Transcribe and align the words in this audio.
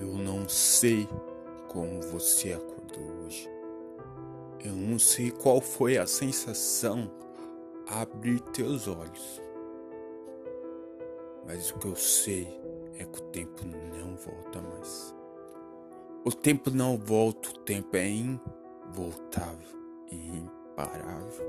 Eu 0.00 0.14
não 0.14 0.48
sei 0.48 1.06
como 1.68 2.00
você 2.00 2.54
acordou 2.54 3.24
hoje. 3.26 3.46
Eu 4.64 4.72
não 4.72 4.98
sei 4.98 5.30
qual 5.30 5.60
foi 5.60 5.98
a 5.98 6.06
sensação 6.06 7.10
abrir 7.86 8.40
teus 8.40 8.88
olhos. 8.88 9.42
Mas 11.46 11.70
o 11.70 11.78
que 11.78 11.86
eu 11.88 11.96
sei 11.96 12.48
é 12.98 13.04
que 13.04 13.18
o 13.18 13.24
tempo 13.24 13.62
não 13.66 14.16
volta 14.16 14.62
mais. 14.62 15.14
O 16.24 16.32
tempo 16.32 16.70
não 16.70 16.96
volta, 16.96 17.50
o 17.50 17.58
tempo 17.58 17.94
é 17.94 18.08
involtável 18.08 19.78
e 20.10 20.38
imparável. 20.38 21.46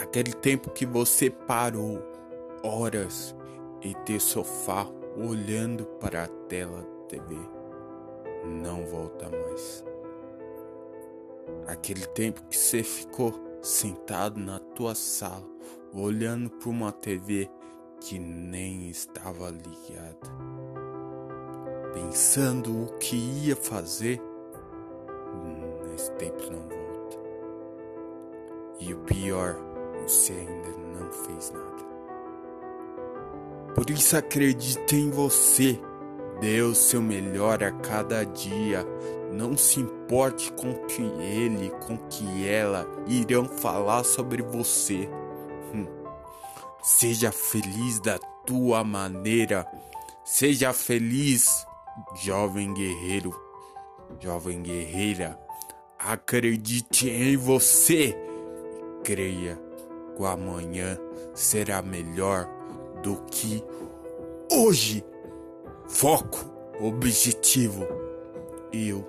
Aquele 0.00 0.32
tempo 0.32 0.70
que 0.70 0.86
você 0.86 1.28
parou 1.28 2.00
horas 2.62 3.34
em 3.82 3.92
ter 4.04 4.20
sofá 4.20 4.86
olhando 5.20 5.84
para 6.00 6.24
a 6.24 6.28
tela 6.48 6.82
TV 7.08 7.36
não 8.44 8.84
volta 8.86 9.28
mais. 9.28 9.84
Aquele 11.66 12.06
tempo 12.06 12.42
que 12.44 12.56
você 12.56 12.82
ficou 12.82 13.32
sentado 13.62 14.38
na 14.38 14.58
tua 14.58 14.94
sala 14.94 15.44
olhando 15.92 16.50
para 16.50 16.68
uma 16.68 16.92
TV 16.92 17.50
que 18.00 18.18
nem 18.18 18.88
estava 18.88 19.50
ligada, 19.50 20.30
pensando 21.92 22.84
o 22.84 22.98
que 22.98 23.16
ia 23.16 23.56
fazer, 23.56 24.20
esse 25.94 26.10
tempo 26.12 26.50
não 26.50 26.60
volta. 26.60 27.18
E 28.78 28.94
o 28.94 28.98
pior, 29.00 29.56
você 30.02 30.32
ainda 30.32 30.70
não 30.98 31.12
fez 31.12 31.50
nada. 31.50 31.89
Por 33.74 33.88
isso 33.90 34.16
acredite 34.16 34.96
em 34.96 35.10
você. 35.10 35.80
Dê 36.40 36.62
o 36.62 36.74
seu 36.74 37.02
melhor 37.02 37.62
a 37.62 37.70
cada 37.70 38.24
dia. 38.24 38.84
Não 39.32 39.56
se 39.56 39.80
importe 39.80 40.52
com 40.52 40.70
o 40.70 40.86
que 40.86 41.02
ele, 41.02 41.70
com 41.86 41.96
que 42.08 42.48
ela 42.48 42.86
irão 43.06 43.44
falar 43.44 44.04
sobre 44.04 44.42
você. 44.42 45.08
Hum. 45.74 45.86
Seja 46.82 47.30
feliz 47.30 48.00
da 48.00 48.18
tua 48.46 48.82
maneira. 48.82 49.66
Seja 50.24 50.72
feliz, 50.72 51.66
jovem 52.22 52.72
guerreiro, 52.72 53.38
jovem 54.18 54.62
guerreira. 54.62 55.38
Acredite 55.98 57.08
em 57.08 57.36
você. 57.36 58.16
Creia 59.04 59.60
que 60.16 60.22
o 60.22 60.26
amanhã 60.26 60.98
será 61.34 61.82
melhor 61.82 62.59
do 63.02 63.16
que 63.30 63.62
hoje. 64.52 65.04
Foco, 65.88 66.38
objetivo. 66.80 67.86
Eu 68.72 69.04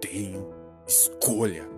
tenho 0.00 0.48
escolha. 0.86 1.77